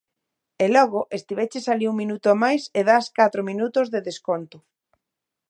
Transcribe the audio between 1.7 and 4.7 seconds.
alí un minuto máis e dás catro minutos de desconto.